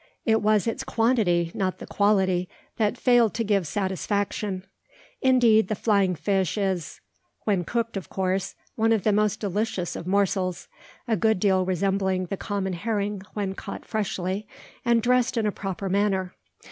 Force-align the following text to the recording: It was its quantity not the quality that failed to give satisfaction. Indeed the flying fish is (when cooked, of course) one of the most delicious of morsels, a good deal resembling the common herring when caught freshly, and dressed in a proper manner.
It 0.25 0.41
was 0.41 0.65
its 0.65 0.83
quantity 0.83 1.51
not 1.53 1.77
the 1.77 1.85
quality 1.85 2.49
that 2.77 2.97
failed 2.97 3.35
to 3.35 3.43
give 3.43 3.67
satisfaction. 3.67 4.65
Indeed 5.21 5.67
the 5.67 5.75
flying 5.75 6.15
fish 6.15 6.57
is 6.57 7.01
(when 7.43 7.63
cooked, 7.63 7.95
of 7.95 8.09
course) 8.09 8.55
one 8.73 8.93
of 8.93 9.03
the 9.03 9.11
most 9.13 9.39
delicious 9.39 9.95
of 9.95 10.07
morsels, 10.07 10.67
a 11.07 11.15
good 11.15 11.39
deal 11.39 11.65
resembling 11.65 12.25
the 12.25 12.35
common 12.35 12.73
herring 12.73 13.21
when 13.35 13.53
caught 13.53 13.85
freshly, 13.85 14.47
and 14.83 15.03
dressed 15.03 15.37
in 15.37 15.45
a 15.45 15.51
proper 15.51 15.87
manner. 15.87 16.33